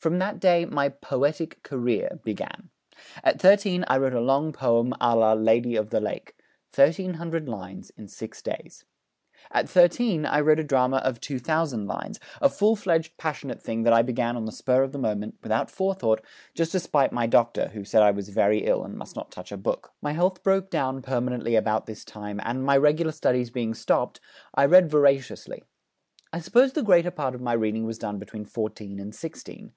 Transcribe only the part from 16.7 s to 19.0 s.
to spite my doctor, who said I was very ill and